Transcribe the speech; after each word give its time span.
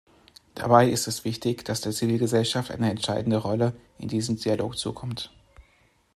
Dabei 0.55 0.89
ist 0.89 1.05
es 1.07 1.25
wichtig, 1.25 1.63
dass 1.63 1.81
der 1.81 1.91
Zivilgesellschaft 1.91 2.71
eine 2.71 2.89
entscheidende 2.89 3.37
Rolle 3.37 3.75
in 3.99 4.07
diesem 4.07 4.35
Dialog 4.35 4.75
zukommt. 4.75 5.31